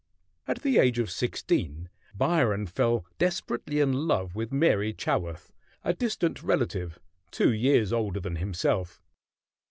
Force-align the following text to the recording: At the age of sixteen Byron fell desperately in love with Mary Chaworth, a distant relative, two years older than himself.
At 0.47 0.63
the 0.63 0.79
age 0.79 0.97
of 0.97 1.11
sixteen 1.11 1.87
Byron 2.15 2.65
fell 2.65 3.05
desperately 3.19 3.79
in 3.79 3.93
love 4.07 4.33
with 4.33 4.51
Mary 4.51 4.93
Chaworth, 4.95 5.53
a 5.83 5.93
distant 5.93 6.41
relative, 6.41 6.97
two 7.29 7.51
years 7.53 7.93
older 7.93 8.19
than 8.19 8.37
himself. 8.37 9.03